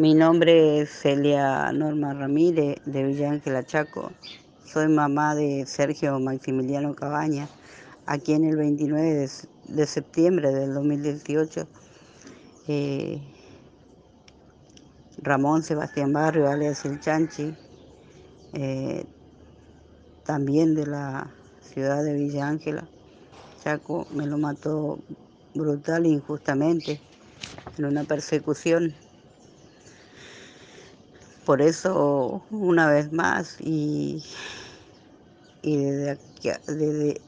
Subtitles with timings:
[0.00, 4.10] Mi nombre es Celia Norma Ramírez de Villa Ángela Chaco.
[4.64, 7.50] Soy mamá de Sergio Maximiliano Cabaña,
[8.06, 9.28] aquí en el 29
[9.68, 11.68] de, septiembre del 2018.
[12.68, 13.20] Eh,
[15.18, 17.54] Ramón Sebastián Barrio, alias El Chanchi,
[18.54, 19.04] eh,
[20.24, 22.88] también de la ciudad de Villa Ángela.
[23.62, 24.98] Chaco me lo mató
[25.54, 27.02] brutal e injustamente
[27.76, 28.94] en una persecución.
[31.44, 34.22] Por eso, una vez más, y,
[35.62, 36.50] desde, aquí,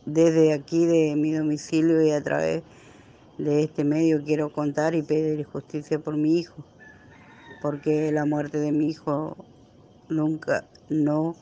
[0.05, 2.63] desde aquí de mi domicilio y a través
[3.39, 6.63] de este medio quiero contar y pedir justicia por mi hijo,
[7.63, 9.37] porque la muerte de mi hijo
[10.09, 11.35] nunca, no,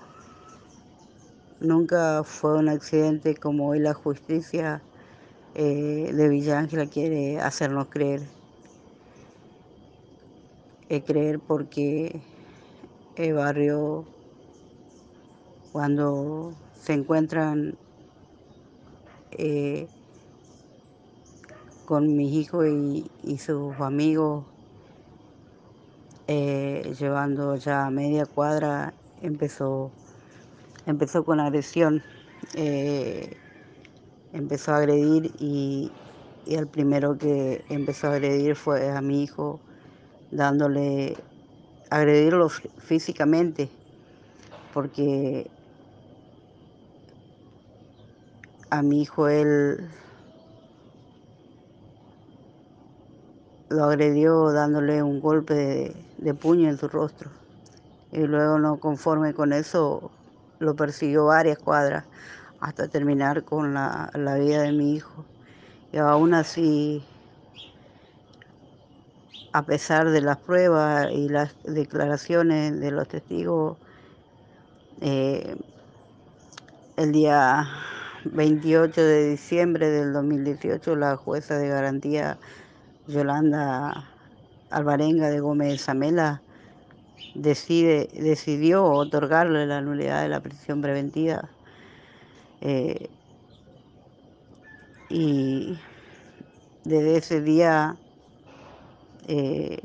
[1.60, 4.80] nunca fue un accidente como hoy la justicia
[5.54, 8.20] eh, de Villa Ángela quiere hacernos creer.
[10.88, 12.20] Eh, creer porque
[13.16, 14.04] el barrio,
[15.72, 17.76] cuando se encuentran
[19.32, 19.86] eh,
[21.86, 24.44] con mis hijos y, sus amigos,
[26.26, 29.90] llevando ya media cuadra, empezó,
[30.86, 32.02] empezó con agresión
[34.32, 35.90] empezó a agredir y,
[36.46, 39.60] el primero que empezó a agredir fue a mi hijo,
[40.32, 41.16] dándole,
[41.90, 43.68] agredirlo físicamente,
[44.72, 45.50] porque
[48.70, 49.88] a mi hijo él
[53.68, 57.30] lo agredió dándole un golpe de, puño en su rostro.
[58.12, 60.10] Y luego no conforme con eso,
[60.58, 62.04] lo persiguió varias cuadras
[62.60, 65.24] hasta terminar con la, vida de mi hijo.
[65.92, 67.04] Y aún así,
[69.52, 73.76] a pesar de las pruebas y las declaraciones de los testigos,
[75.00, 75.56] eh,
[76.96, 77.68] el día
[78.24, 82.38] 28 de diciembre del 2018 la jueza de garantía
[83.06, 84.10] Yolanda
[84.70, 86.42] Alvarenga de Gómez Zamela
[87.34, 91.48] decide, decidió otorgarle la nulidad de la prisión preventiva
[92.60, 93.08] eh,
[95.08, 95.78] y
[96.84, 97.96] desde ese día
[99.32, 99.78] eh,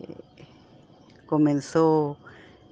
[1.28, 2.18] comenzó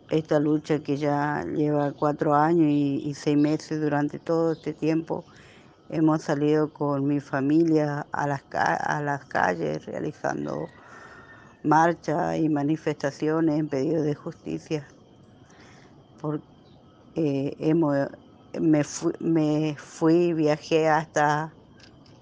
[0.09, 5.23] esta lucha que ya lleva cuatro años y, seis meses durante todo este tiempo.
[5.89, 10.67] Hemos salido con mi familia a las, a las calles realizando
[11.63, 14.87] marchas y manifestaciones en pedido de justicia.
[16.19, 16.43] Porque,
[17.15, 18.07] eh, hemos
[18.59, 21.53] me fui, me fui, viajé hasta,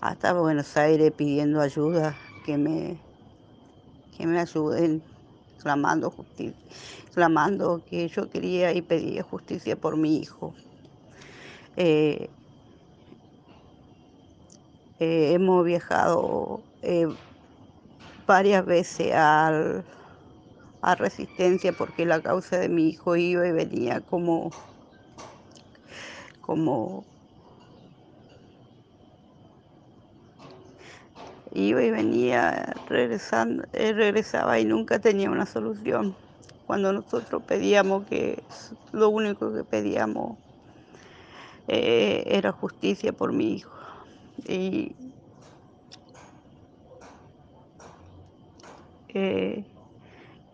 [0.01, 2.99] hasta Buenos Aires pidiendo ayuda, que me,
[4.21, 5.01] que me ayuden,
[5.57, 6.55] clamando justicia,
[7.15, 10.53] clamando que yo quería y pedía justicia por mi hijo.
[11.75, 12.29] Eh,
[14.99, 17.07] eh, hemos viajado eh,
[18.27, 19.83] varias veces al,
[20.83, 24.51] a Resistencia porque la causa de mi hijo iba y venía como
[26.41, 27.05] como
[31.53, 36.15] iba y venía regresando, eh, regresaba y nunca tenía una solución.
[36.67, 38.41] Cuando nosotros pedíamos que
[38.91, 40.37] lo único que pedíamos
[41.67, 43.71] eh, era justicia por mi hijo.
[44.47, 44.95] Y
[49.09, 49.65] eh,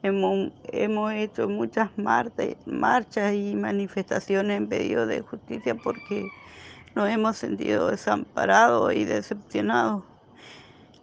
[0.03, 6.29] Hemos, hecho muchas marchas y manifestaciones en pedido de justicia porque
[6.95, 10.03] nos hemos sentido desamparados y decepcionados,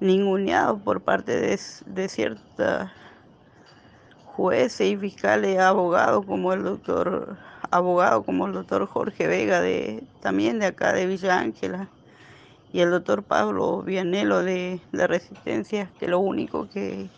[0.05, 2.91] ninguneados por parte de, de ciertos
[4.27, 7.37] jueces y fiscales, abogados como el doctor,
[7.71, 11.89] abogado como el doctor Jorge Vega de también de acá de Villa Ángela
[12.73, 17.09] y el doctor Pablo Vianelo de, de Resistencia, que lo único que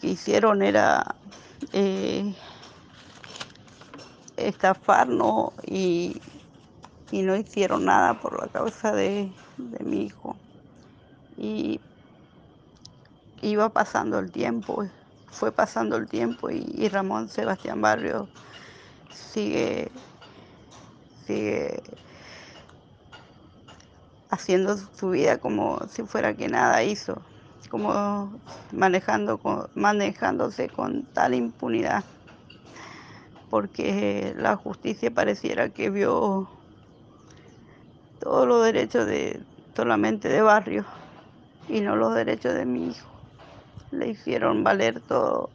[0.00, 1.14] que hicieron era
[1.72, 2.34] eh,
[4.36, 6.20] estafarnos y,
[7.12, 9.30] no hicieron nada por la causa de,
[9.84, 10.36] mi hijo.
[11.40, 11.80] Y
[13.40, 14.84] iba pasando el tiempo,
[15.30, 18.28] fue pasando el tiempo y, Ramón Sebastián Barrio
[19.10, 19.90] sigue,
[21.26, 21.82] sigue
[24.28, 27.22] haciendo su vida como si fuera que nada hizo
[27.70, 28.40] como
[28.72, 29.40] manejando
[29.74, 32.02] manejándose con tal impunidad,
[33.48, 36.48] porque la justicia pareciera que vio
[38.18, 39.40] todos los derechos de
[39.76, 40.84] solamente de barrio
[41.68, 43.08] y no los derechos de mi hijo.
[43.90, 45.50] Le hicieron valer todo,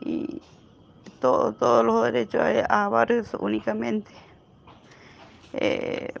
[0.00, 0.40] y
[1.20, 4.10] todo, todos los derechos a, Barrios únicamente.
[5.52, 6.12] Eh,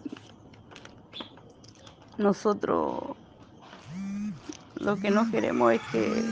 [2.18, 3.16] nosotros
[4.76, 6.24] lo que no queremos es que,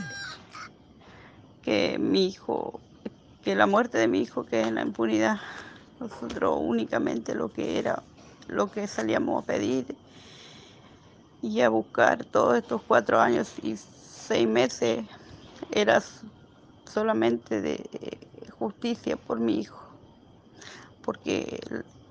[1.61, 2.79] que mi hijo,
[3.43, 5.37] que la muerte de mi hijo quede en la impunidad.
[5.99, 8.03] Nosotros únicamente lo que era,
[8.47, 9.95] lo que salíamos a pedir
[11.41, 15.05] y a buscar todos estos cuatro años y seis meses
[15.71, 16.01] era
[16.85, 17.83] solamente de
[18.57, 19.79] justicia por mi hijo,
[21.01, 21.59] porque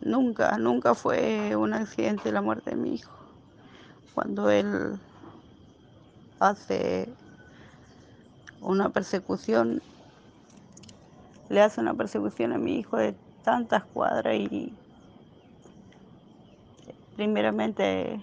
[0.01, 3.13] nunca, nunca fue un accidente la muerte de mi hijo.
[4.15, 4.99] Cuando él
[6.41, 7.09] hace
[8.61, 9.81] una persecución,
[11.49, 14.73] le hace una persecución a mi hijo de tantas cuadras y
[17.17, 18.21] primeramente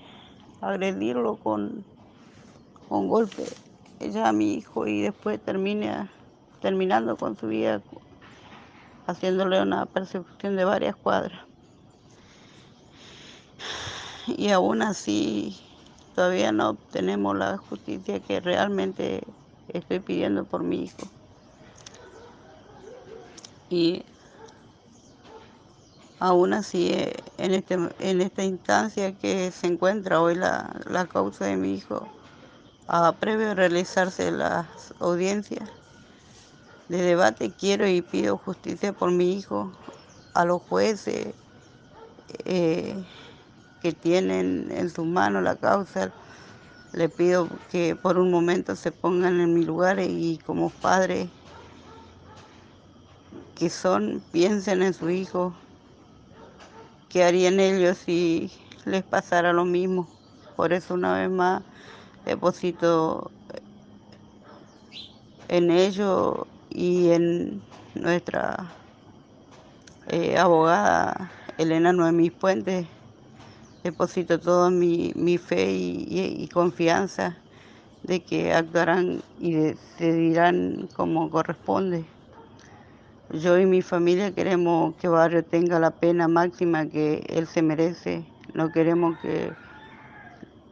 [0.61, 1.85] agredirlo con,
[2.89, 3.45] con golpe
[3.99, 6.09] ella a mi hijo y después termina
[6.61, 7.81] terminando con su vida
[9.07, 11.41] haciéndole una persecución de varias cuadras.
[14.27, 15.57] Y aún así
[16.15, 19.23] todavía no obtenemos la justicia que realmente
[19.69, 21.07] estoy pidiendo por mi hijo.
[23.69, 24.03] Y
[26.19, 31.45] aún así, eh, en, este, en esta instancia que se encuentra hoy la, la causa
[31.45, 32.07] de mi hijo,
[32.87, 35.69] a previo realizarse las audiencias,
[36.89, 39.71] de debate quiero y pido justicia por mi hijo,
[40.33, 41.33] a los jueces
[42.45, 43.03] eh,
[43.81, 46.11] que tienen en sus manos la causa.
[46.93, 51.29] Le pido que por un momento se pongan en mi lugar y como padres
[53.55, 55.53] que son, piensen en su hijo,
[57.09, 58.51] qué harían ellos si
[58.85, 60.07] les pasara lo mismo.
[60.55, 61.63] Por eso una vez más
[62.25, 63.31] deposito
[65.47, 66.39] en ellos
[66.69, 67.61] y en
[67.95, 68.71] nuestra
[70.07, 72.87] eh, abogada Elena Noemí Puentes
[73.87, 77.37] deposito toda mi, fe y, confianza
[78.03, 82.05] de que actuarán y decidirán como corresponde.
[83.29, 88.25] Yo y mi familia queremos que Barrio tenga la pena máxima que él se merece.
[88.53, 89.53] No queremos que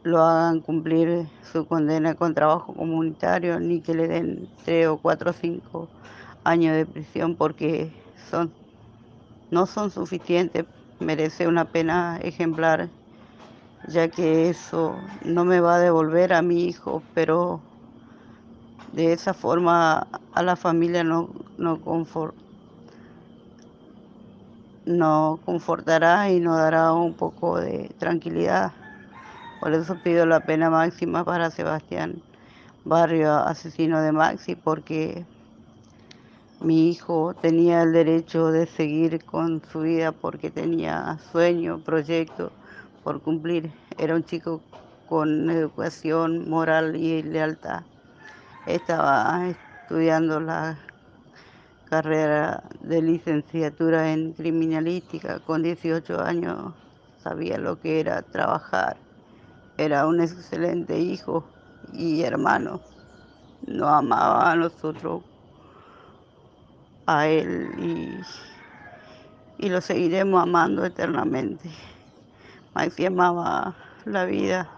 [0.02, 5.30] lo hagan cumplir su condena con trabajo comunitario, ni que le den tres o cuatro
[5.30, 5.90] o cinco
[6.44, 7.92] años de prisión porque
[8.30, 8.54] son,
[9.50, 10.64] no son suficientes,
[11.00, 12.90] merece una pena ejemplar,
[13.88, 17.62] ya que eso no me va a devolver a mi hijo, pero
[18.92, 21.28] de esa forma a la familia no,
[21.58, 21.80] no,
[24.86, 28.72] no confortará y nos dará un poco de tranquilidad.
[29.60, 32.22] Por eso pido la pena máxima para Sebastián
[32.84, 35.24] Barrio, asesino de Maxi, porque
[36.60, 42.52] mi hijo tenía el derecho de seguir con su vida porque tenía sueño, proyecto
[43.02, 43.72] por cumplir.
[43.98, 44.60] Era un chico
[45.08, 47.82] con educación moral y lealtad.
[48.66, 50.78] Estaba estudiando la
[51.88, 55.40] carrera de licenciatura en criminalística.
[55.40, 56.74] Con 18 años
[57.22, 58.96] sabía lo que era trabajar
[59.78, 61.44] era un excelente hijo
[61.92, 62.80] y hermano.
[63.66, 65.22] Nos amaba a nosotros,
[67.06, 68.22] a él
[69.58, 71.70] y, lo seguiremos amando eternamente.
[72.74, 73.74] Maxi amaba
[74.04, 74.68] la vida,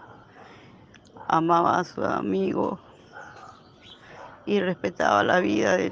[1.27, 2.79] amaba a su amigo
[4.45, 5.91] y respetaba la vida de,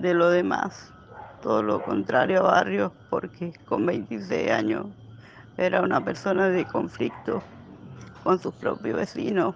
[0.00, 0.92] de los demás.
[1.42, 4.86] Todo lo contrario a Barrios, porque con 26 años
[5.56, 7.42] era una persona de conflicto
[8.22, 9.54] con sus propios vecinos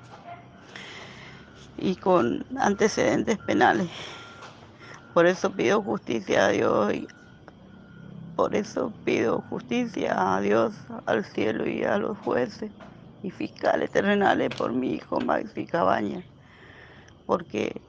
[1.76, 3.90] y con antecedentes penales.
[5.12, 7.08] Por eso pido justicia a Dios y
[8.36, 10.74] por eso pido justicia a Dios,
[11.06, 12.70] al cielo y a los jueces
[13.22, 16.24] y fiscales terrenales por mi hijo Maxi Cabaña,
[17.26, 17.82] porque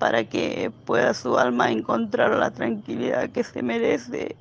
[0.00, 4.34] para que pueda su alma encontrar la tranquilidad que se merece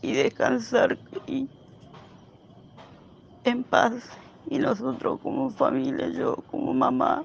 [0.00, 1.48] y descansar y
[3.42, 3.94] en paz
[4.48, 7.24] y nosotros como familia, yo como mamá,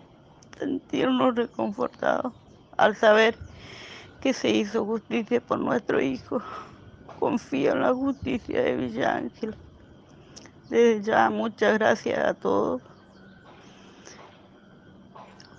[0.57, 2.33] sentirnos reconfortados
[2.77, 3.35] al saber
[4.21, 6.41] que se hizo justicia por nuestro hijo.
[7.19, 9.55] Confío en la justicia de Villa Ángel.
[10.71, 12.81] Desde ya, muchas gracias a todos.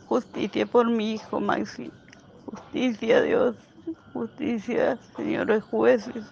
[0.09, 1.93] Justicia por mi hijo Maxi.
[2.51, 3.57] Justicia, Dios.
[4.15, 6.25] Justicia, señores jueces.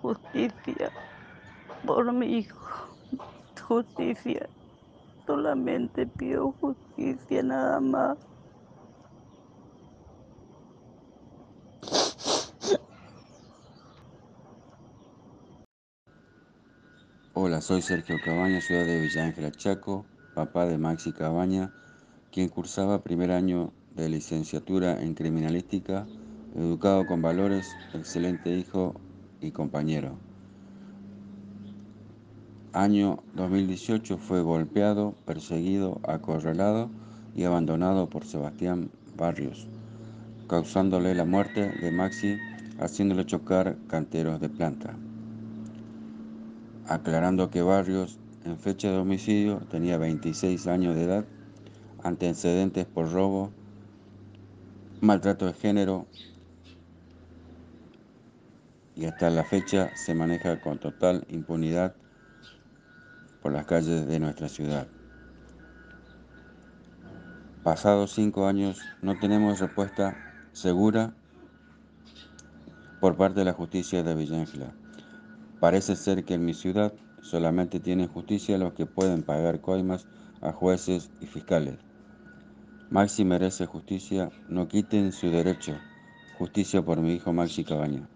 [0.00, 0.92] Justicia
[1.84, 2.96] por mi hijo.
[3.66, 4.48] Justicia.
[5.26, 8.18] Solamente pido justicia nada más.
[17.34, 21.72] Hola, soy Sergio Cabaña, ciudad de Villa Ángela Chaco, papá de Maxi Cabaña,
[22.30, 26.06] quien cursaba primer año de licenciatura en criminalística,
[26.56, 28.94] educado con valores, excelente hijo
[29.40, 30.16] y compañero.
[32.72, 36.88] Año 2018 fue golpeado, perseguido, acorralado
[37.34, 39.66] y abandonado por Sebastián Barrios,
[40.48, 42.38] causándole la muerte de Maxi,
[42.80, 44.94] haciéndole chocar canteros de planta.
[46.88, 51.24] Aclarando que Barrios, en fecha de homicidio, tenía 26 años de edad,
[52.02, 53.50] antecedentes por robo,
[55.02, 56.06] maltrato de género
[58.94, 61.96] y hasta la fecha se maneja con total impunidad
[63.40, 64.86] por las calles de nuestra ciudad.
[67.64, 70.16] Pasados cinco años no tenemos respuesta
[70.52, 71.12] segura
[73.00, 74.72] por parte de la justicia de Villángela.
[75.58, 80.06] Parece ser que en mi ciudad solamente tienen justicia los que pueden pagar coimas
[80.40, 81.91] a jueces y fiscales.
[82.92, 85.72] Maxi merece justicia, no quiten su derecho.
[86.36, 88.06] Justicia por mi hijo Maxi Cabaña.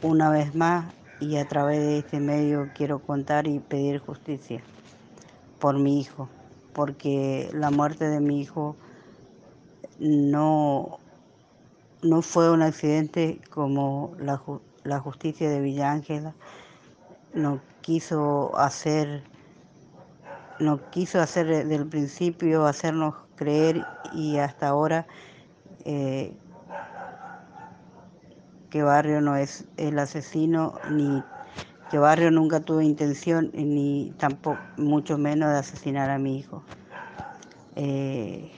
[0.00, 4.62] Una vez más y a través de este medio quiero contar y pedir justicia
[5.58, 6.30] por mi hijo
[6.72, 8.76] porque la muerte de mi hijo
[9.98, 11.00] no,
[12.00, 14.40] no fue un accidente como la,
[14.84, 16.32] la justicia de Villa Ángela
[17.34, 19.22] no quiso hacer
[20.60, 25.06] no quiso hacer desde el principio hacernos creer y hasta ahora
[25.84, 26.32] eh,
[28.70, 31.22] que Barrio no es el asesino ni
[31.90, 36.62] que Barrio nunca tuvo intención ni tampoco, mucho menos de asesinar a mi hijo.
[37.74, 38.52] Eh,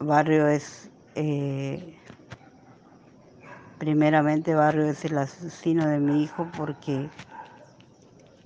[0.00, 1.96] Barrio es, eh,
[3.78, 7.08] primeramente Barrio es el asesino de mi hijo porque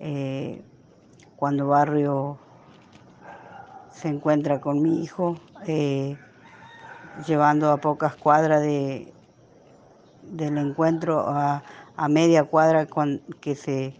[0.00, 0.62] eh,
[1.36, 2.38] cuando Barrio
[3.92, 5.36] se encuentra con mi hijo,
[7.26, 9.12] llevando a pocas cuadras de,
[10.22, 11.62] del encuentro a,
[12.08, 12.86] media cuadra
[13.40, 13.94] que se,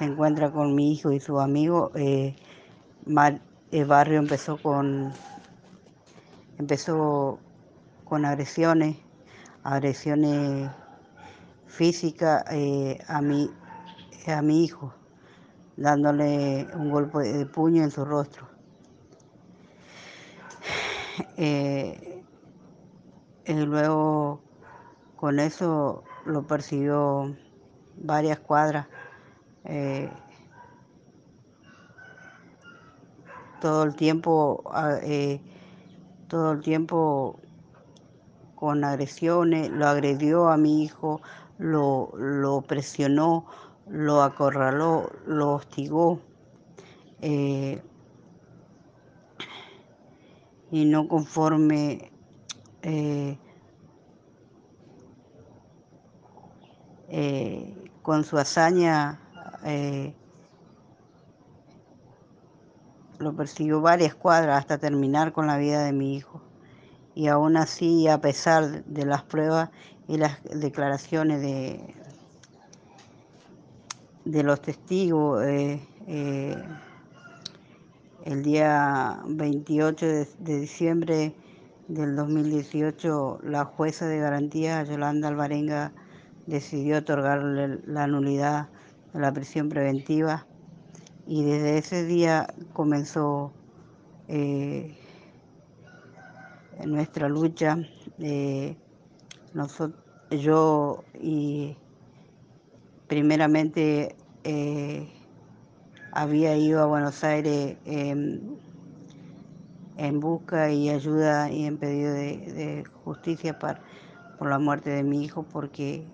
[0.00, 2.36] encuentra con mi hijo y su amigo, eh,
[3.72, 5.12] el barrio empezó con
[8.24, 8.96] agresiones,
[9.64, 10.70] agresiones
[11.66, 14.92] físicas eh, a mi hijo,
[15.78, 18.46] dándole un golpe de puño en su rostro.
[21.36, 22.22] Eh,
[23.44, 24.40] y luego
[25.16, 27.34] con eso lo persiguió
[27.96, 28.86] varias cuadras.
[29.64, 30.10] Eh,
[33.60, 35.40] todo el tiempo, ah, eh,
[36.28, 37.40] todo el tiempo
[38.54, 41.20] con agresiones, lo agredió a mi hijo,
[41.58, 43.46] lo, lo presionó,
[43.90, 46.20] lo acorraló, lo hostigó.
[47.20, 47.82] Eh,
[50.70, 52.12] y no conforme
[57.10, 59.18] Eh, con su hazaña
[59.64, 60.14] eh,
[63.18, 66.42] lo persiguió varias cuadras hasta terminar con la vida de mi hijo.
[67.14, 69.70] Y aún así, a pesar de las pruebas
[70.06, 71.94] y las declaraciones de,
[74.28, 75.80] de los testigos, eh,
[78.24, 80.26] el día 28 de,
[80.60, 81.34] diciembre
[81.88, 85.92] del 2018, la jueza de garantía, Yolanda Alvarenga,
[86.46, 88.68] decidió otorgarle la nulidad
[89.14, 90.46] de la prisión preventiva
[91.26, 93.50] y desde ese día comenzó
[94.28, 94.94] eh,
[96.84, 97.78] nuestra lucha.
[98.18, 98.76] Eh,
[99.54, 101.78] nosotros, yo y
[103.08, 105.08] primeramente eh,
[106.12, 108.60] había ido a Buenos Aires en
[110.20, 116.04] busca y ayuda y en pedido de, justicia por la muerte de mi hijo porque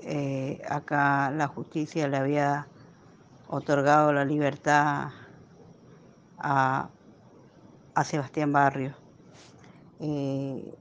[0.00, 2.66] eh, acá la justicia le había
[3.48, 5.10] otorgado la libertad
[6.38, 6.90] a,
[8.04, 8.94] Sebastián Barrio.
[10.00, 10.74] Eh,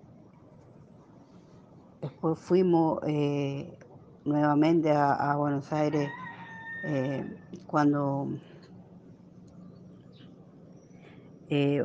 [2.01, 2.99] después fuimos
[4.25, 6.09] nuevamente a, Buenos Aires
[7.67, 8.27] cuando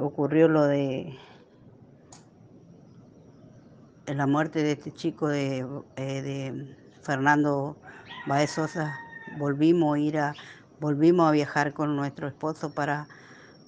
[0.01, 1.17] ocurrió lo de
[4.07, 5.67] la muerte de este chico de
[7.03, 7.77] Fernando
[8.27, 8.99] Baez Sosa,
[9.39, 10.35] volvimos a ir a,
[10.81, 13.09] volvimos a viajar con nuestro esposo para,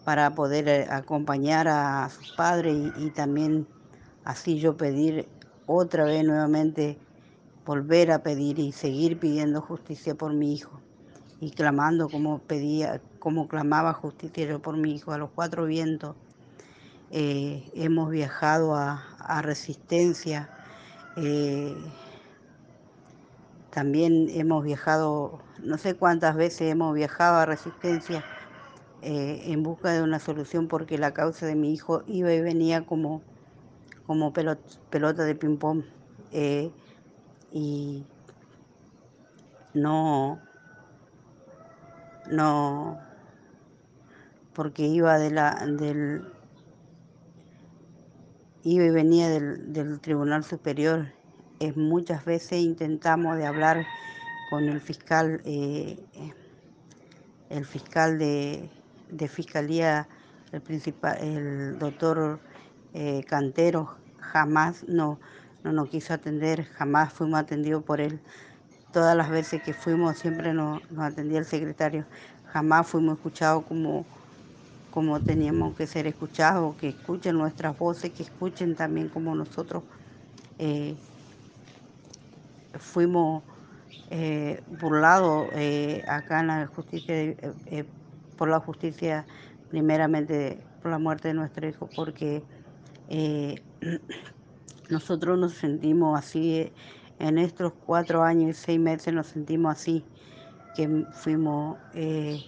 [0.04, 3.66] para poder eh, acompañar a sus padres y, también
[4.24, 5.26] así yo pedir
[5.66, 6.98] otra vez nuevamente
[7.70, 10.80] volver a pedir y seguir pidiendo justicia por mi hijo.
[11.38, 15.12] Y clamando como pedía, como clamaba justicia yo por mi hijo.
[15.12, 16.16] A los cuatro vientos.
[17.12, 19.06] Eh, hemos viajado a,
[19.42, 20.50] Resistencia,
[21.16, 21.76] eh,
[23.70, 28.24] también hemos viajado, no sé cuántas veces hemos viajado a Resistencia
[29.02, 32.84] eh, en busca de una solución porque la causa de mi hijo iba y venía
[32.84, 33.22] como,
[34.06, 35.84] como pelota, de ping-pong
[37.52, 38.04] y
[39.74, 40.40] no,
[42.30, 42.98] no,
[44.54, 46.24] porque iba de la, del,
[48.62, 51.12] iba y venía del, Tribunal Superior.
[51.60, 53.86] Es, muchas veces intentamos de hablar
[54.50, 55.98] con el fiscal, eh,
[57.48, 58.68] el fiscal de,
[59.28, 60.08] fiscalía,
[60.52, 62.40] el principal, el doctor
[62.94, 65.18] eh, Cantero, jamás no,
[65.62, 68.18] no nos quiso atender, jamás fuimos atendidos por él.
[68.92, 72.04] Todas las veces que fuimos siempre nos, atendía el secretario,
[72.52, 74.04] jamás fuimos escuchados como,
[74.90, 79.84] como teníamos que ser escuchados, que escuchen nuestras voces, que escuchen también como nosotros
[80.58, 80.96] eh,
[82.78, 83.42] fuimos
[84.10, 87.14] eh, burlados eh, acá en la justicia,
[88.36, 89.26] por la justicia,
[89.68, 92.42] primeramente por la muerte de nuestro hijo, porque
[94.90, 96.72] nosotros nos sentimos así,
[97.18, 100.04] en estos cuatro años y seis meses nos sentimos así,
[100.74, 102.42] que fuimos, eh,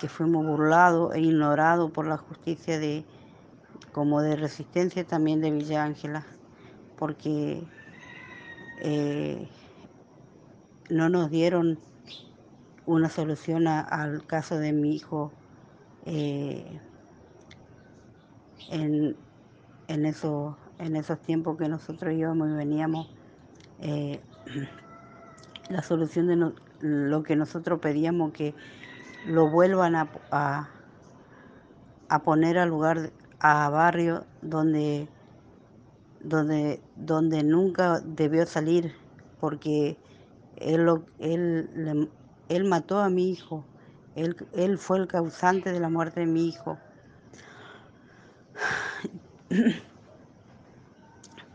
[0.00, 3.04] que fuimos burlados e ignorados por la justicia de,
[3.92, 6.26] como de resistencia también de Villa Ángela,
[6.96, 7.62] porque
[8.80, 9.48] eh,
[10.90, 11.78] no nos dieron
[12.86, 15.30] una solución al caso de mi hijo
[16.06, 16.80] eh,
[18.70, 19.16] en,
[19.88, 23.08] en, eso, en esos tiempos que nosotros íbamos y veníamos,
[23.80, 24.20] eh,
[25.70, 28.54] la solución de lo que nosotros pedíamos que
[29.26, 30.08] lo vuelvan a,
[32.08, 35.08] a, poner al lugar, a barrio donde,
[36.20, 38.94] donde, donde nunca debió salir,
[39.40, 39.98] porque
[40.56, 42.08] él, él,
[42.48, 43.64] él mató a mi hijo,
[44.14, 46.78] él, él fue el causante de la muerte de mi hijo.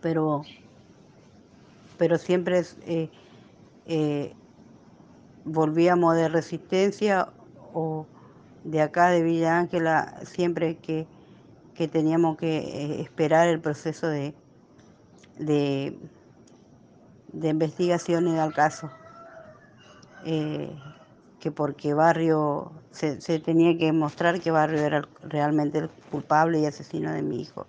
[0.01, 0.43] Pero,
[1.97, 3.10] pero siempre eh,
[3.88, 4.34] eh,
[5.45, 7.29] volvíamos de resistencia
[7.73, 8.06] o
[8.63, 11.08] de acá de Villa Ángela siempre que,
[11.91, 14.34] teníamos que eh, esperar el proceso de,
[15.38, 15.97] de,
[17.34, 18.89] de investigaciones al caso.
[20.23, 26.65] que porque Barrio se, se, tenía que mostrar que Barrio era realmente el culpable y
[26.65, 27.67] asesino de mi hijo.